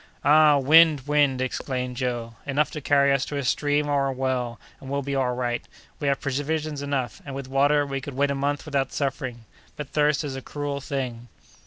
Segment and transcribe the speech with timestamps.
[0.25, 0.57] "Ah!
[0.57, 1.01] wind!
[1.01, 5.03] wind!" exclaimed Joe; "enough to carry us to a stream or a well, and we'll
[5.03, 5.61] be all right.
[5.99, 9.45] We have provisions enough, and, with water, we could wait a month without suffering;
[9.75, 11.27] but thirst is a cruel thing!"